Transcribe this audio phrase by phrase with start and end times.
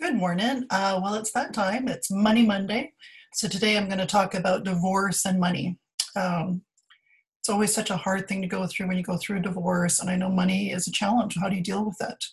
[0.00, 0.64] Good morning.
[0.70, 1.88] Uh, well, it's that time.
[1.88, 2.92] It's Money Monday.
[3.34, 5.76] So today I'm going to talk about divorce and money.
[6.14, 6.62] Um,
[7.40, 9.98] it's always such a hard thing to go through when you go through a divorce,
[9.98, 11.36] and I know money is a challenge.
[11.36, 12.24] How do you deal with it?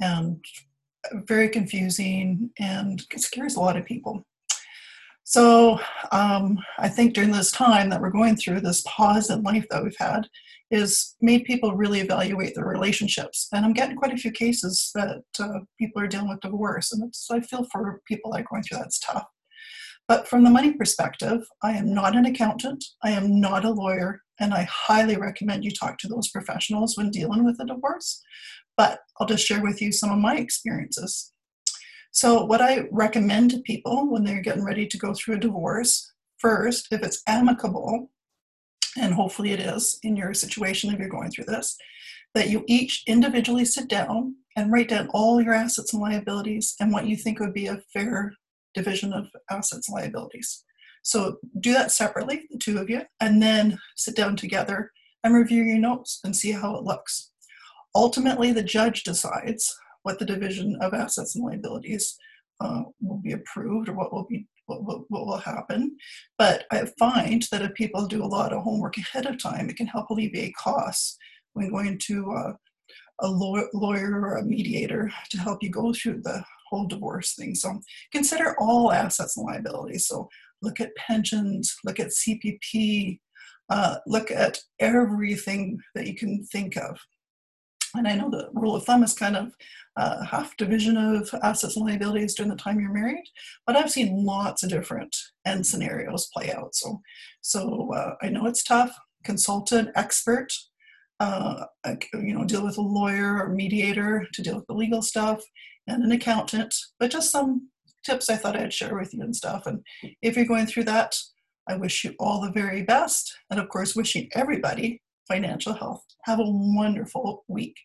[0.00, 0.44] And
[1.26, 4.24] very confusing and scares a lot of people.
[5.28, 5.78] So
[6.10, 9.84] um, I think during this time that we're going through this pause in life that
[9.84, 10.26] we've had,
[10.70, 13.46] is made people really evaluate their relationships.
[13.52, 17.12] And I'm getting quite a few cases that uh, people are dealing with divorce, and
[17.30, 19.26] I feel for people that are going through that's tough.
[20.06, 24.22] But from the money perspective, I am not an accountant, I am not a lawyer,
[24.40, 28.22] and I highly recommend you talk to those professionals when dealing with a divorce.
[28.78, 31.34] But I'll just share with you some of my experiences.
[32.10, 36.12] So, what I recommend to people when they're getting ready to go through a divorce,
[36.38, 38.10] first, if it's amicable,
[38.98, 41.76] and hopefully it is in your situation if you're going through this,
[42.34, 46.92] that you each individually sit down and write down all your assets and liabilities and
[46.92, 48.32] what you think would be a fair
[48.74, 50.64] division of assets and liabilities.
[51.02, 54.90] So do that separately, the two of you, and then sit down together
[55.24, 57.30] and review your notes and see how it looks.
[57.94, 62.16] Ultimately, the judge decides what the division of assets and liabilities
[62.60, 65.96] uh, will be approved or what will be what, what, what, will happen.
[66.36, 69.76] But I find that if people do a lot of homework ahead of time, it
[69.76, 71.16] can help alleviate costs
[71.54, 72.52] when going to uh,
[73.20, 77.54] a lawyer or a mediator to help you go through the whole divorce thing.
[77.54, 77.80] So
[78.12, 80.06] consider all assets and liabilities.
[80.06, 80.28] So
[80.62, 83.18] look at pensions, look at CPP,
[83.70, 86.98] uh, look at everything that you can think of
[87.98, 89.52] and I know the rule of thumb is kind of
[89.96, 93.24] uh, half division of assets and liabilities during the time you're married,
[93.66, 96.74] but I've seen lots of different end scenarios play out.
[96.74, 97.00] So,
[97.40, 98.96] so uh, I know it's tough.
[99.24, 100.52] Consultant, expert,
[101.20, 101.64] uh,
[102.14, 105.42] you know, deal with a lawyer or mediator to deal with the legal stuff,
[105.88, 106.74] and an accountant.
[107.00, 107.68] But just some
[108.06, 109.66] tips I thought I'd share with you and stuff.
[109.66, 109.82] And
[110.22, 111.16] if you're going through that,
[111.68, 116.04] I wish you all the very best, and of course, wishing everybody financial health.
[116.24, 117.76] Have a wonderful week.